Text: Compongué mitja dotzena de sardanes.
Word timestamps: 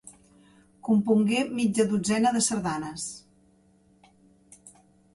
Compongué 0.87 1.43
mitja 1.59 1.87
dotzena 1.93 2.33
de 2.39 2.43
sardanes. 2.49 3.07